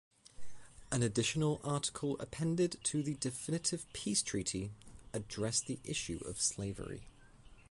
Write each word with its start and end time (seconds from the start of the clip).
An 0.91 1.03
additional 1.03 1.61
article 1.63 2.17
appended 2.19 2.77
to 2.85 3.03
the 3.03 3.13
Definitive 3.13 3.85
Peace 3.93 4.23
Treaty, 4.23 4.71
addressed 5.13 5.67
the 5.67 5.77
issue 5.83 6.23
of 6.25 6.41
slavery. 6.41 7.03